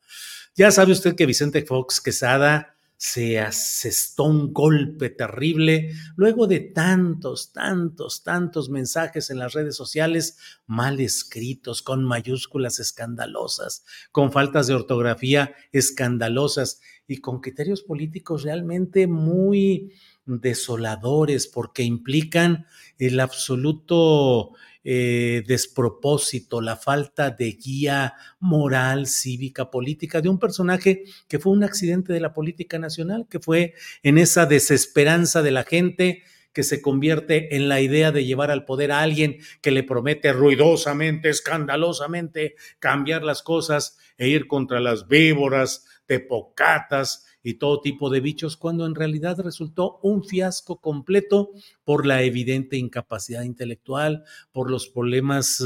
[0.54, 2.71] Ya sabe usted que Vicente Fox Quesada
[3.04, 10.38] se asestó un golpe terrible luego de tantos, tantos, tantos mensajes en las redes sociales
[10.66, 16.80] mal escritos, con mayúsculas escandalosas, con faltas de ortografía escandalosas
[17.12, 19.92] y con criterios políticos realmente muy
[20.24, 22.66] desoladores porque implican
[22.98, 24.52] el absoluto
[24.84, 31.64] eh, despropósito, la falta de guía moral, cívica, política de un personaje que fue un
[31.64, 36.22] accidente de la política nacional, que fue en esa desesperanza de la gente
[36.52, 40.32] que se convierte en la idea de llevar al poder a alguien que le promete
[40.32, 48.20] ruidosamente, escandalosamente cambiar las cosas e ir contra las víboras, tepocatas y todo tipo de
[48.20, 51.52] bichos, cuando en realidad resultó un fiasco completo
[51.84, 55.64] por la evidente incapacidad intelectual, por los problemas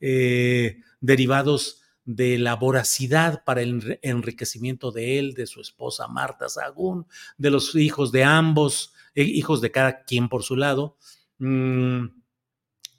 [0.00, 7.06] eh, derivados de la voracidad para el enriquecimiento de él, de su esposa Marta Sagún,
[7.38, 10.98] de los hijos de ambos, eh, hijos de cada quien por su lado.
[11.38, 12.04] Mm,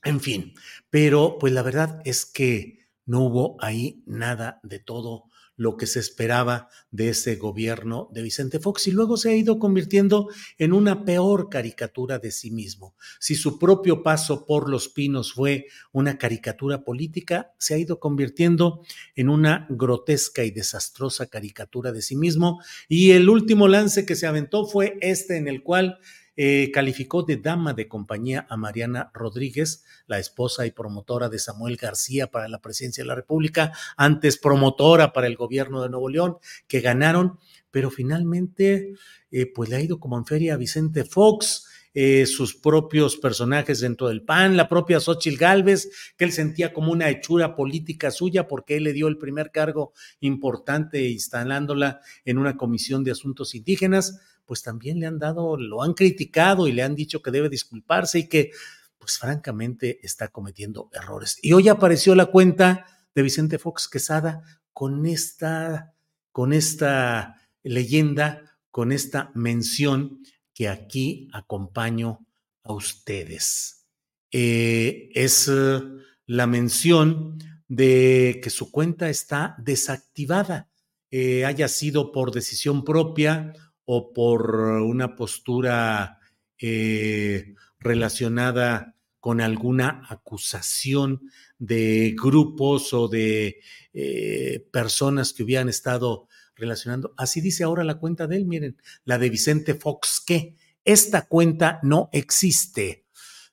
[0.04, 0.56] en fin,
[0.90, 5.26] pero pues la verdad es que no hubo ahí nada de todo
[5.62, 9.60] lo que se esperaba de ese gobierno de Vicente Fox y luego se ha ido
[9.60, 12.96] convirtiendo en una peor caricatura de sí mismo.
[13.20, 18.82] Si su propio paso por los pinos fue una caricatura política, se ha ido convirtiendo
[19.16, 24.26] en una grotesca y desastrosa caricatura de sí mismo y el último lance que se
[24.26, 26.00] aventó fue este en el cual
[26.38, 31.76] eh, calificó de dama de compañía a Mariana Rodríguez, la esposa y promotora de Samuel
[31.76, 36.38] García para la presidencia de la República, antes promotora para el gobierno de Nuevo León,
[36.68, 37.38] que ganaron,
[37.70, 38.94] pero finalmente
[39.30, 41.68] eh, pues le ha ido como en feria a Vicente Fox.
[41.94, 46.94] Eh, sus propios personajes dentro del PAN, la propia Xochitl Gálvez, que él sentía como
[46.94, 49.92] una hechura política suya porque él le dio el primer cargo
[50.22, 55.94] importante instalándola en una comisión de asuntos indígenas pues también le han dado, lo han
[55.94, 58.52] criticado y le han dicho que debe disculparse y que,
[58.98, 61.38] pues francamente, está cometiendo errores.
[61.42, 65.94] Y hoy apareció la cuenta de Vicente Fox Quesada con esta,
[66.32, 70.24] con esta leyenda, con esta mención
[70.54, 72.26] que aquí acompaño
[72.64, 73.88] a ustedes.
[74.32, 75.82] Eh, es eh,
[76.26, 80.70] la mención de que su cuenta está desactivada,
[81.10, 83.54] eh, haya sido por decisión propia
[83.94, 86.20] o por una postura
[86.58, 91.24] eh, relacionada con alguna acusación
[91.60, 93.60] de grupos o de
[93.92, 97.14] eh, personas que hubieran estado relacionando.
[97.18, 101.82] Así dice ahora la cuenta de él, miren, la de Vicente Fox, que esta cuenta
[101.84, 103.08] no existe.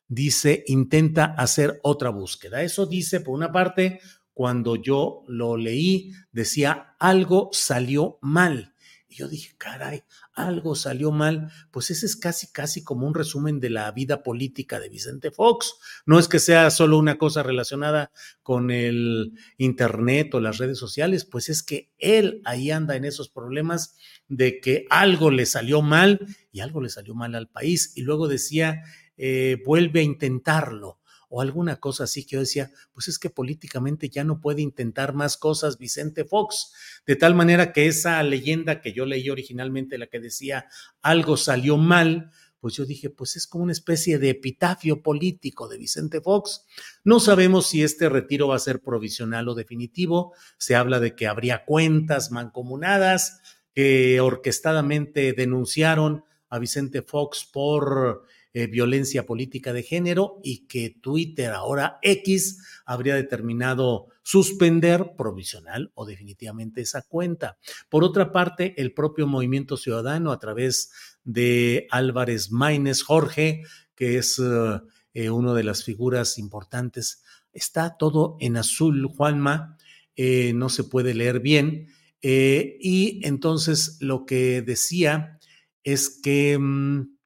[0.06, 2.62] Dice, intenta hacer otra búsqueda.
[2.62, 3.98] Eso dice, por una parte,
[4.32, 8.76] cuando yo lo leí, decía, algo salió mal.
[9.18, 11.50] Yo dije, caray, algo salió mal.
[11.72, 15.74] Pues ese es casi, casi como un resumen de la vida política de Vicente Fox.
[16.06, 18.12] No es que sea solo una cosa relacionada
[18.44, 23.28] con el Internet o las redes sociales, pues es que él ahí anda en esos
[23.28, 23.96] problemas
[24.28, 27.92] de que algo le salió mal y algo le salió mal al país.
[27.96, 28.84] Y luego decía,
[29.16, 30.97] eh, vuelve a intentarlo
[31.28, 35.14] o alguna cosa así que yo decía, pues es que políticamente ya no puede intentar
[35.14, 36.72] más cosas Vicente Fox,
[37.06, 40.66] de tal manera que esa leyenda que yo leí originalmente, la que decía
[41.02, 45.78] algo salió mal, pues yo dije, pues es como una especie de epitafio político de
[45.78, 46.64] Vicente Fox.
[47.04, 50.34] No sabemos si este retiro va a ser provisional o definitivo.
[50.56, 53.40] Se habla de que habría cuentas mancomunadas
[53.74, 61.50] que orquestadamente denunciaron a Vicente Fox por eh, violencia política de género y que Twitter,
[61.50, 67.58] ahora X, habría determinado suspender provisional o definitivamente esa cuenta.
[67.90, 70.90] Por otra parte, el propio Movimiento Ciudadano, a través
[71.24, 74.80] de Álvarez Maínez Jorge, que es uh,
[75.12, 79.76] eh, una de las figuras importantes, está todo en azul, Juanma,
[80.16, 81.88] eh, no se puede leer bien.
[82.22, 85.38] y entonces lo que decía
[85.84, 86.58] es que...
[86.58, 87.17] Mm,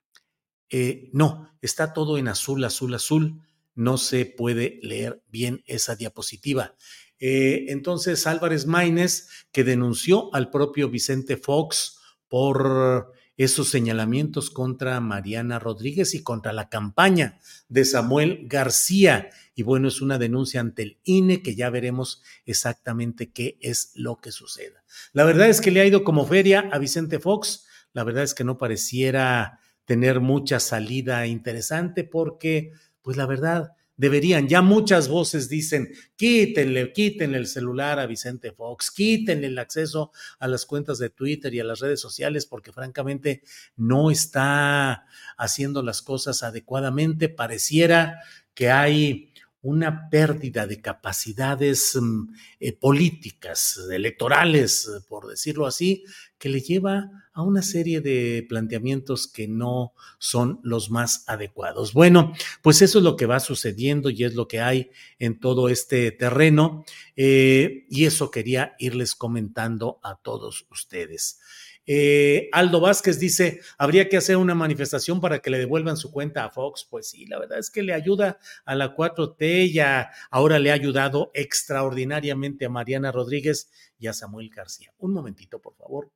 [0.72, 3.42] eh, no, está todo en azul, azul, azul.
[3.74, 6.74] No se puede leer bien esa diapositiva.
[7.18, 15.58] Eh, entonces, Álvarez Maínez, que denunció al propio Vicente Fox por esos señalamientos contra Mariana
[15.58, 19.28] Rodríguez y contra la campaña de Samuel García.
[19.54, 24.16] Y bueno, es una denuncia ante el INE que ya veremos exactamente qué es lo
[24.16, 24.84] que suceda.
[25.12, 27.66] La verdad es que le ha ido como feria a Vicente Fox.
[27.92, 29.60] La verdad es que no pareciera
[29.92, 37.36] tener mucha salida interesante porque, pues la verdad, deberían, ya muchas voces dicen, quítenle, quítenle
[37.36, 41.64] el celular a Vicente Fox, quítenle el acceso a las cuentas de Twitter y a
[41.64, 43.42] las redes sociales porque francamente
[43.76, 45.04] no está
[45.36, 47.28] haciendo las cosas adecuadamente.
[47.28, 48.22] Pareciera
[48.54, 49.31] que hay
[49.62, 56.04] una pérdida de capacidades mm, eh, políticas, electorales, por decirlo así,
[56.38, 61.92] que le lleva a una serie de planteamientos que no son los más adecuados.
[61.92, 65.68] Bueno, pues eso es lo que va sucediendo y es lo que hay en todo
[65.68, 66.84] este terreno
[67.16, 71.40] eh, y eso quería irles comentando a todos ustedes.
[71.86, 76.44] Eh, Aldo Vázquez dice, habría que hacer una manifestación para que le devuelvan su cuenta
[76.44, 76.86] a Fox.
[76.88, 80.74] Pues sí, la verdad es que le ayuda a la 4T, ya ahora le ha
[80.74, 84.92] ayudado extraordinariamente a Mariana Rodríguez y a Samuel García.
[84.98, 86.10] Un momentito, por favor.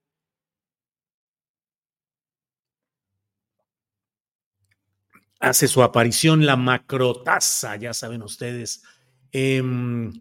[5.41, 8.83] Hace su aparición la macrotaza, ya saben ustedes.
[9.33, 10.13] Em,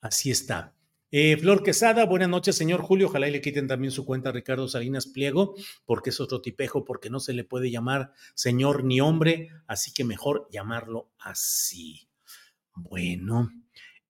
[0.00, 0.74] así está.
[1.10, 3.06] Eh, Flor Quesada, buenas noches, señor Julio.
[3.06, 5.54] Ojalá y le quiten también su cuenta a Ricardo Salinas Pliego,
[5.86, 10.04] porque es otro tipejo, porque no se le puede llamar señor ni hombre, así que
[10.04, 12.08] mejor llamarlo así.
[12.74, 13.50] Bueno,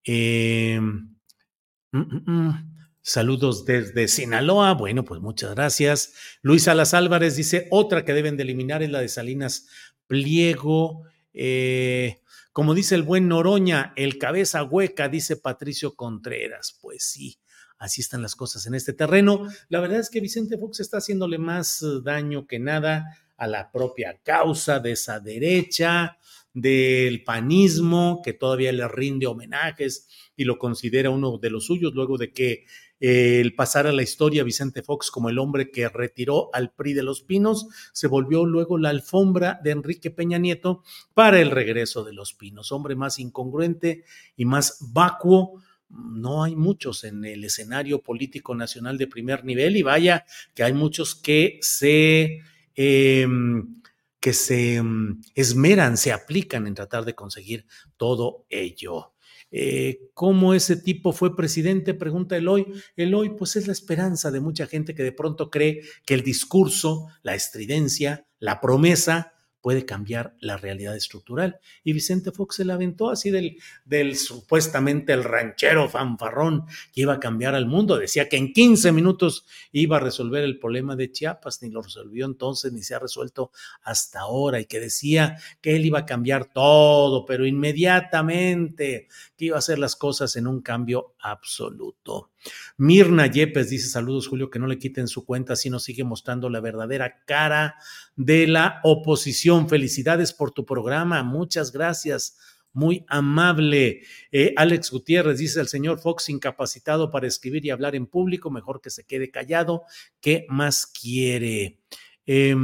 [0.03, 2.79] eh, mm, mm, mm.
[3.01, 4.73] Saludos desde Sinaloa.
[4.73, 6.13] Bueno, pues muchas gracias.
[6.41, 9.67] Luis Salas Álvarez dice, otra que deben de eliminar es la de Salinas
[10.05, 11.05] Pliego.
[11.33, 12.19] Eh,
[12.59, 16.77] como dice el buen Noroña, el cabeza hueca, dice Patricio Contreras.
[16.81, 17.39] Pues sí,
[17.77, 19.47] así están las cosas en este terreno.
[19.69, 23.71] La verdad es que Vicente Fox está haciéndole más eh, daño que nada a la
[23.71, 26.17] propia causa de esa derecha,
[26.53, 32.17] del panismo, que todavía le rinde homenajes y lo considera uno de los suyos, luego
[32.17, 32.65] de que
[32.99, 37.03] el pasar a la historia Vicente Fox como el hombre que retiró al PRI de
[37.03, 40.83] los Pinos, se volvió luego la alfombra de Enrique Peña Nieto
[41.13, 44.03] para el regreso de los Pinos, hombre más incongruente
[44.35, 49.81] y más vacuo no hay muchos en el escenario político nacional de primer nivel y
[49.81, 52.41] vaya que hay muchos que se,
[52.75, 53.81] em,
[54.19, 57.65] que se em, esmeran, se aplican en tratar de conseguir
[57.97, 59.13] todo ello.
[59.51, 61.93] Eh, ¿Cómo ese tipo fue presidente?
[61.93, 62.65] Pregunta Eloy.
[62.95, 67.07] Eloy, pues es la esperanza de mucha gente que de pronto cree que el discurso,
[67.23, 71.59] la estridencia, la promesa puede cambiar la realidad estructural.
[71.83, 77.13] Y Vicente Fox se la aventó así del, del supuestamente el ranchero fanfarrón que iba
[77.13, 77.97] a cambiar al mundo.
[77.97, 82.25] Decía que en 15 minutos iba a resolver el problema de Chiapas, ni lo resolvió
[82.25, 83.51] entonces, ni se ha resuelto
[83.83, 89.07] hasta ahora, y que decía que él iba a cambiar todo, pero inmediatamente,
[89.37, 92.31] que iba a hacer las cosas en un cambio absoluto.
[92.77, 96.61] Mirna Yepes dice saludos Julio, que no le quiten su cuenta, sino sigue mostrando la
[96.61, 97.75] verdadera cara
[98.15, 99.48] de la oposición.
[99.67, 102.37] Felicidades por tu programa, muchas gracias.
[102.71, 104.03] Muy amable.
[104.31, 108.79] Eh, Alex Gutiérrez dice el señor Fox incapacitado para escribir y hablar en público, mejor
[108.79, 109.83] que se quede callado.
[110.21, 111.79] ¿Qué más quiere?
[112.27, 112.55] Eh,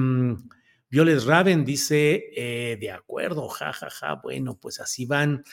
[0.95, 4.21] Violet Raven dice, eh, de acuerdo, jajaja, ja, ja.
[4.23, 5.43] bueno, pues así van.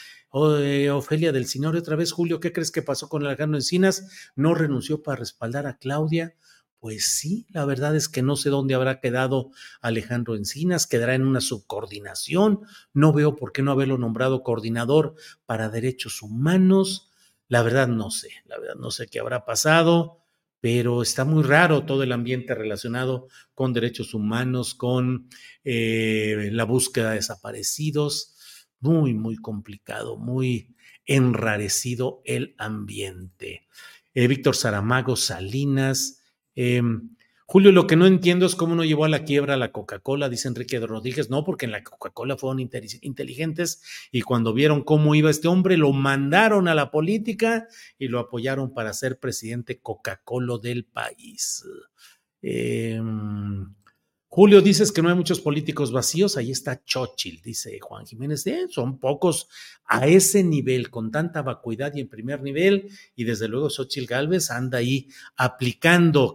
[0.60, 4.32] Eh, Ofelia del Señor, otra vez, Julio, ¿qué crees que pasó con Alejandro Encinas?
[4.36, 6.36] ¿No renunció para respaldar a Claudia?
[6.82, 11.24] Pues sí, la verdad es que no sé dónde habrá quedado Alejandro Encinas, quedará en
[11.24, 12.62] una subcoordinación.
[12.92, 15.14] No veo por qué no haberlo nombrado coordinador
[15.46, 17.08] para derechos humanos.
[17.46, 20.24] La verdad no sé, la verdad no sé qué habrá pasado
[20.58, 25.28] pero está muy raro todo el ambiente relacionado con derechos humanos, con
[25.64, 28.36] eh, la búsqueda de desaparecidos.
[28.78, 30.74] Muy, muy complicado, muy
[31.04, 33.68] enrarecido el ambiente.
[34.14, 36.21] Eh, Víctor Saramago Salinas,
[36.54, 37.10] em,
[37.46, 40.48] Julio, lo que no entiendo es cómo no llevó a la quiebra la Coca-Cola, dice
[40.48, 41.28] Enrique Rodríguez.
[41.28, 45.92] No, porque en la Coca-Cola fueron inteligentes y cuando vieron cómo iba este hombre, lo
[45.92, 51.62] mandaron a la política y lo apoyaron para ser presidente Coca-Cola del país.
[52.40, 52.98] Eh,
[54.34, 58.98] Julio, dices que no hay muchos políticos vacíos, ahí está Chochil, dice Juan Jiménez, son
[58.98, 59.46] pocos
[59.84, 64.50] a ese nivel, con tanta vacuidad y en primer nivel, y desde luego Xochil Gálvez
[64.50, 65.06] anda ahí
[65.36, 66.34] aplicando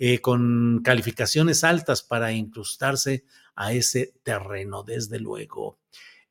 [0.00, 3.24] eh, con calificaciones altas para incrustarse
[3.54, 5.78] a ese terreno, desde luego.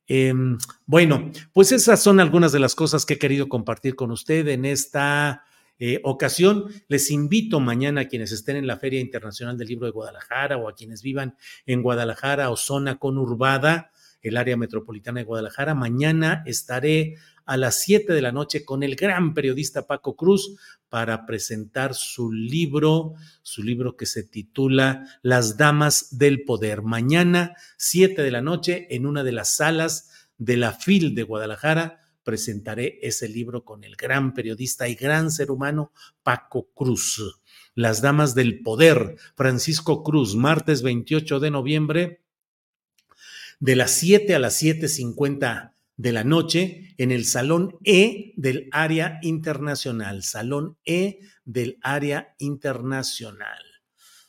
[0.05, 4.45] Em, bueno, pues esas son algunas de las cosas que he querido compartir con usted
[4.49, 5.45] en esta
[5.79, 6.65] eh, ocasión.
[6.87, 10.67] Les invito mañana a quienes estén en la Feria Internacional del Libro de Guadalajara o
[10.67, 15.75] a quienes vivan en Guadalajara o zona conurbada, el área metropolitana de Guadalajara.
[15.75, 17.15] Mañana estaré
[17.45, 20.57] a las 7 de la noche con el gran periodista Paco Cruz
[20.89, 26.81] para presentar su libro, su libro que se titula Las Damas del Poder.
[26.81, 31.99] Mañana, 7 de la noche, en una de las salas de la FIL de Guadalajara
[32.29, 37.41] presentaré ese libro con el gran periodista y gran ser humano Paco Cruz.
[37.73, 42.21] Las Damas del Poder, Francisco Cruz, martes 28 de noviembre,
[43.59, 49.17] de las 7 a las 7.50 de la noche, en el Salón E del Área
[49.23, 53.63] Internacional, Salón E del Área Internacional.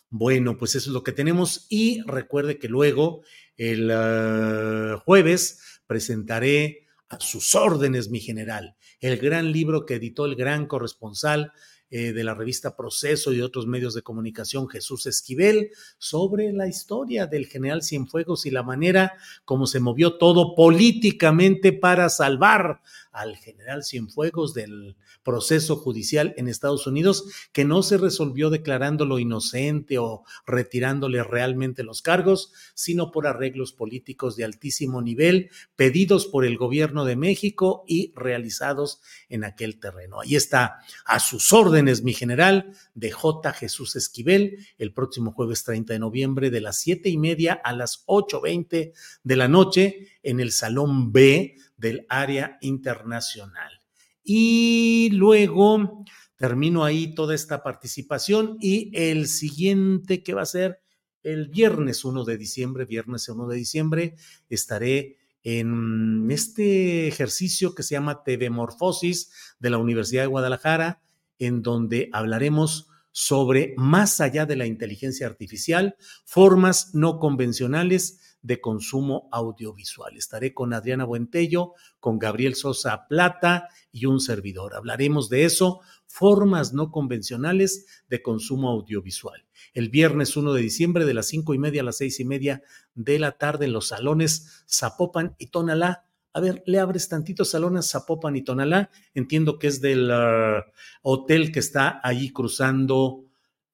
[0.08, 3.24] Bueno, pues eso es lo que tenemos y recuerde que luego,
[3.58, 8.76] el uh, jueves, presentaré a sus órdenes, mi general.
[9.00, 11.52] El gran libro que editó el gran corresponsal
[11.90, 17.26] eh, de la revista Proceso y otros medios de comunicación, Jesús Esquivel, sobre la historia
[17.26, 22.80] del general Cienfuegos y la manera como se movió todo políticamente para salvar
[23.12, 29.98] al general Cienfuegos del proceso judicial en Estados Unidos que no se resolvió declarándolo inocente
[29.98, 36.56] o retirándole realmente los cargos, sino por arreglos políticos de altísimo nivel pedidos por el
[36.56, 40.20] gobierno de México y realizados en aquel terreno.
[40.20, 43.52] Ahí está, a sus órdenes, mi general, de J.
[43.52, 48.04] Jesús Esquivel, el próximo jueves 30 de noviembre de las siete y media a las
[48.06, 48.92] 8.20
[49.22, 53.80] de la noche en el Salón B del área internacional.
[54.22, 56.04] Y luego
[56.36, 60.80] termino ahí toda esta participación y el siguiente que va a ser
[61.22, 64.16] el viernes 1 de diciembre, viernes 1 de diciembre,
[64.48, 71.02] estaré en este ejercicio que se llama TV Morfosis de la Universidad de Guadalajara,
[71.38, 79.28] en donde hablaremos sobre más allá de la inteligencia artificial, formas no convencionales de consumo
[79.32, 80.16] audiovisual.
[80.16, 84.74] Estaré con Adriana Buentello, con Gabriel Sosa Plata y un servidor.
[84.74, 89.46] Hablaremos de eso, formas no convencionales de consumo audiovisual.
[89.74, 92.62] El viernes 1 de diciembre de las cinco y media a las seis y media
[92.94, 96.06] de la tarde en los salones Zapopan y Tonalá.
[96.32, 98.90] A ver, le abres tantito salones Zapopan y Tonalá.
[99.14, 100.62] Entiendo que es del uh,
[101.02, 103.24] hotel que está ahí cruzando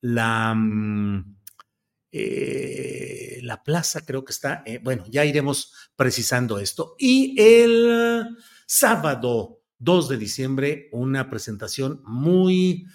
[0.01, 0.53] la...
[0.53, 1.37] Um,
[2.19, 6.95] eh, la plaza creo que está, eh, bueno, ya iremos precisando esto.
[6.99, 8.25] Y el
[8.67, 12.87] sábado 2 de diciembre, una presentación muy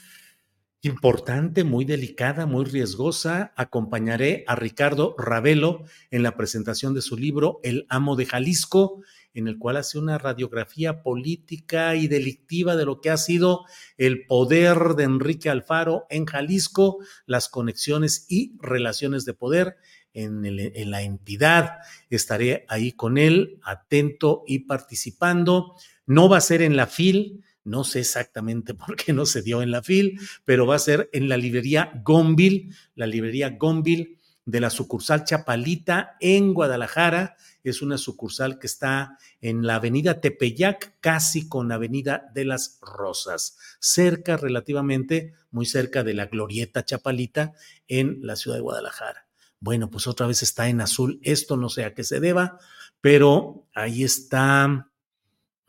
[0.81, 3.53] importante, muy delicada, muy riesgosa.
[3.55, 9.03] Acompañaré a Ricardo Ravelo en la presentación de su libro El amo de Jalisco
[9.33, 13.65] en el cual hace una radiografía política y delictiva de lo que ha sido
[13.97, 19.77] el poder de Enrique Alfaro en Jalisco, las conexiones y relaciones de poder
[20.13, 21.77] en, la entidad.
[22.09, 25.75] Estaré ahí con él, atento y participando.
[26.05, 29.61] No va a ser en la FIL, no sé exactamente por qué no se dio
[29.61, 34.59] en la FIL, pero va a ser en la librería Gonville, la librería Gonville de
[34.59, 37.35] la sucursal Chapalita en Guadalajara.
[37.63, 42.79] Es una sucursal que está en la avenida Tepeyac, casi con la avenida de las
[42.81, 47.53] Rosas, cerca relativamente, muy cerca de la glorieta Chapalita
[47.87, 49.27] en la ciudad de Guadalajara.
[49.59, 51.19] Bueno, pues otra vez está en azul.
[51.21, 52.57] Esto no sé a qué se deba,
[52.99, 54.90] pero ahí está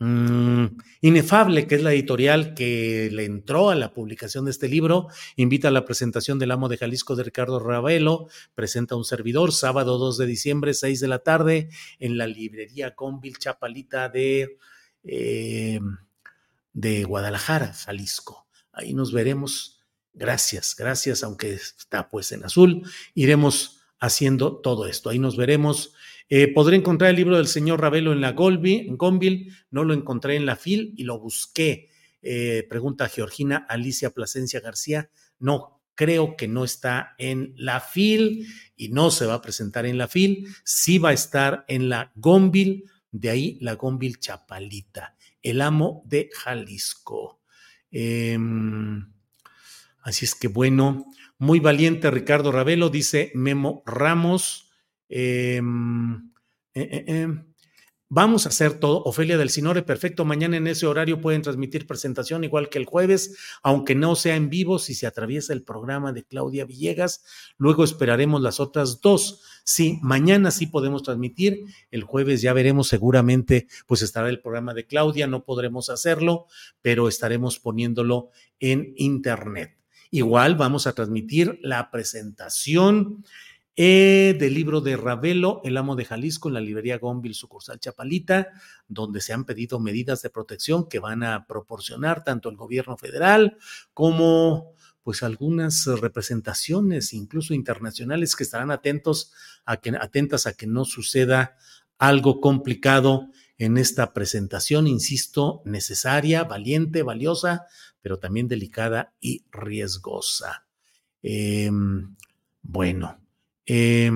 [0.05, 5.07] Mm, Inefable, que es la editorial que le entró a la publicación de este libro,
[5.37, 9.97] invita a la presentación del amo de Jalisco de Ricardo Ravelo, presenta un servidor, sábado
[9.97, 14.57] 2 de diciembre, 6 de la tarde, en la librería Convil Chapalita de,
[15.05, 15.79] eh,
[16.73, 18.45] de Guadalajara, Jalisco.
[18.73, 19.79] Ahí nos veremos.
[20.13, 22.83] Gracias, gracias, aunque está pues en azul,
[23.15, 25.09] iremos haciendo todo esto.
[25.09, 25.93] Ahí nos veremos
[26.35, 29.93] eh, podré encontrar el libro del señor Ravelo en la Golby, en Gonville, no lo
[29.93, 31.91] encontré en la FIL y lo busqué.
[32.23, 35.11] Eh, pregunta Georgina Alicia Plasencia García.
[35.37, 39.99] No, creo que no está en la FIL y no se va a presentar en
[39.99, 40.47] la FIL.
[40.63, 46.31] Sí va a estar en la Gonville, de ahí la Gonville Chapalita, el amo de
[46.33, 47.41] Jalisco.
[47.91, 49.07] Em,
[50.01, 51.05] así es que bueno,
[51.37, 54.62] muy valiente Ricardo Ravelo, dice Memo Ramos.
[55.15, 56.15] Em,
[56.73, 57.45] eh, eh, em,
[58.09, 59.03] vamos a hacer todo.
[59.03, 60.25] Ofelia del Sinore, perfecto.
[60.25, 64.49] Mañana en ese horario pueden transmitir presentación igual que el jueves, aunque no sea en
[64.49, 67.23] vivo si se atraviesa el programa de Claudia Villegas.
[67.59, 69.43] Luego esperaremos las otras dos.
[69.63, 71.59] Sí, mañana sí podemos transmitir.
[71.91, 75.27] El jueves ya veremos seguramente, pues estará el programa de Claudia.
[75.27, 76.47] No podremos hacerlo,
[76.81, 79.77] pero estaremos poniéndolo en internet.
[80.09, 83.23] Igual vamos a transmitir la presentación
[83.75, 88.49] eh, del libro de Ravelo, El amo de Jalisco, en la librería Gonville, sucursal Chapalita,
[88.87, 93.57] donde se han pedido medidas de protección que van a proporcionar tanto el gobierno federal
[93.93, 99.33] como pues algunas representaciones, incluso internacionales, que estarán atentos
[99.65, 101.57] a que, atentas a que no suceda
[101.97, 107.65] algo complicado en esta presentación, insisto, necesaria, valiente, valiosa,
[108.01, 110.65] pero también delicada y riesgosa.
[111.21, 112.15] Em,
[112.61, 113.22] bueno,
[113.65, 114.11] eh,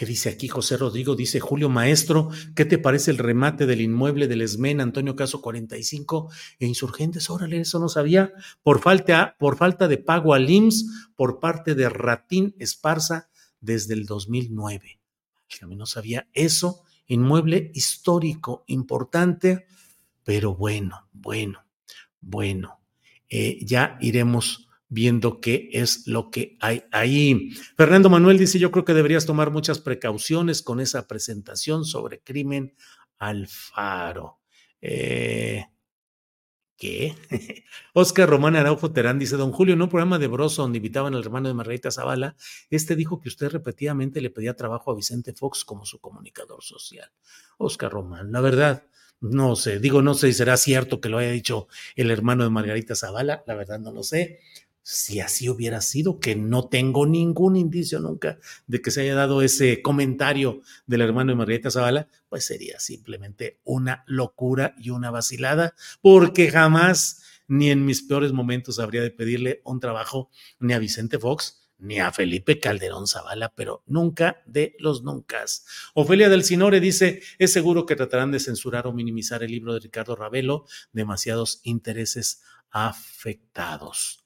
[0.00, 1.14] ¿Qué dice aquí José Rodrigo?
[1.14, 6.30] Dice Julio Maestro, ¿qué te parece el remate del inmueble del ESMEN Antonio Caso 45
[6.58, 7.28] e Insurgentes?
[7.28, 8.32] Órale, eso no sabía.
[8.62, 13.28] Por falta, por falta de pago al IMSS por parte de Ratín Esparza
[13.60, 15.00] desde el 2009.
[15.60, 16.82] A mí no sabía eso.
[17.06, 19.66] Inmueble histórico, importante,
[20.24, 21.62] pero bueno, bueno,
[22.22, 22.80] bueno.
[23.28, 27.50] Eh, ya iremos viendo qué es lo que hay ahí.
[27.76, 32.74] Fernando Manuel dice, yo creo que deberías tomar muchas precauciones con esa presentación sobre crimen
[33.16, 34.40] al faro.
[34.82, 35.64] Eh,
[36.76, 37.14] ¿Qué?
[37.92, 41.22] Oscar Román Araujo Terán dice, don Julio, en un programa de Broso donde invitaban al
[41.22, 42.36] hermano de Margarita Zavala,
[42.70, 47.12] este dijo que usted repetidamente le pedía trabajo a Vicente Fox como su comunicador social.
[47.58, 48.84] Oscar Román, la verdad,
[49.20, 52.50] no sé, digo, no sé si será cierto que lo haya dicho el hermano de
[52.50, 54.40] Margarita Zavala, la verdad no lo sé,
[54.82, 59.42] si así hubiera sido, que no tengo ningún indicio nunca de que se haya dado
[59.42, 65.74] ese comentario del hermano de Margarita Zavala, pues sería simplemente una locura y una vacilada,
[66.00, 71.18] porque jamás ni en mis peores momentos habría de pedirle un trabajo ni a Vicente
[71.18, 75.44] Fox ni a Felipe Calderón Zavala, pero nunca de los nunca.
[75.94, 79.80] Ofelia del Sinore dice, es seguro que tratarán de censurar o minimizar el libro de
[79.80, 84.24] Ricardo Ravelo, demasiados intereses afectados.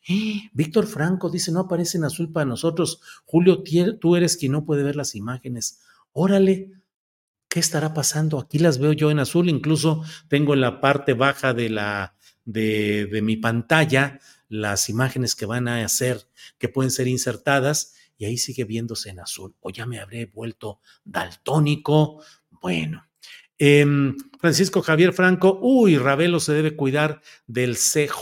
[0.53, 3.01] Víctor Franco dice, no aparece en azul para nosotros.
[3.24, 3.62] Julio,
[4.01, 5.80] tú eres quien no puede ver las imágenes.
[6.12, 6.72] Órale,
[7.49, 8.38] ¿qué estará pasando?
[8.38, 13.07] Aquí las veo yo en azul, incluso tengo en la parte baja de la de,
[13.07, 16.28] de mi pantalla las imágenes que van a hacer,
[16.59, 19.57] que pueden ser insertadas, y ahí sigue viéndose en azul.
[19.61, 22.22] O ya me habré vuelto daltónico.
[22.51, 23.05] Bueno,
[23.66, 28.12] Em, Francisco Javier Franco, uy, Ravelo se debe cuidar del CJNG.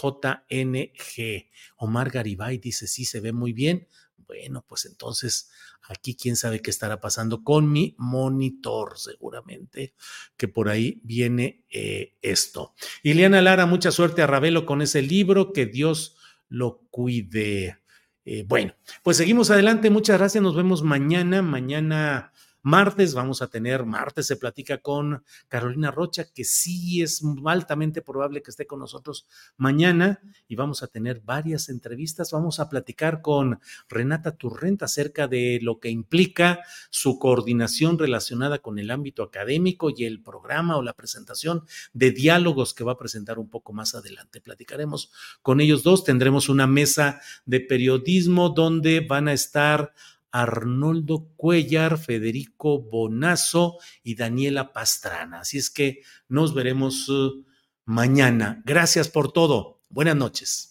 [1.78, 3.88] Omar Garibay dice, sí, se ve muy bien.
[4.18, 5.51] Bueno, pues entonces
[5.88, 9.95] aquí quién sabe qué estará pasando con mi monitor, seguramente
[10.36, 12.72] que por ahí viene eh, esto.
[13.03, 16.14] Ileana Lara, mucha suerte a Ravelo con ese libro, que Dios
[16.49, 17.82] lo cuide.
[18.24, 22.32] Eh, bueno, pues seguimos adelante, muchas gracias, nos vemos mañana, mañana
[22.63, 28.41] Martes vamos a tener, martes se platica con Carolina Rocha, que sí es altamente probable
[28.41, 32.31] que esté con nosotros mañana y vamos a tener varias entrevistas.
[32.31, 33.59] Vamos a platicar con
[33.89, 36.61] Renata Turrenta acerca de lo que implica
[36.91, 42.75] su coordinación relacionada con el ámbito académico y el programa o la presentación de diálogos
[42.75, 44.41] que va a presentar un poco más adelante.
[44.41, 45.11] Platicaremos
[45.43, 49.93] con ellos dos, tendremos una mesa de periodismo donde van a estar
[50.33, 55.41] Arnoldo Cuellar, Federico Bonazo y Daniela Pastrana.
[55.41, 57.45] Así es que nos veremos uh,
[57.85, 58.62] mañana.
[58.64, 59.80] Gracias por todo.
[59.89, 60.68] Buenas noches.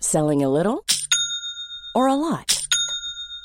[0.00, 0.84] Selling a little
[1.94, 2.61] or a lot.